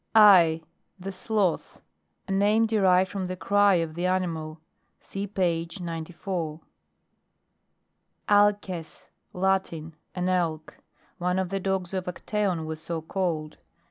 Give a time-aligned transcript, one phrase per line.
[0.15, 0.61] Ar.
[0.99, 1.79] The sloth
[2.27, 4.59] a mine derived from the cry of the animal.
[4.99, 5.69] (See p.
[5.79, 6.59] 94)
[8.27, 9.05] ALCES.
[9.31, 10.79] Latin, an Elk,
[11.19, 13.59] one of the dogs of Acteon was so called.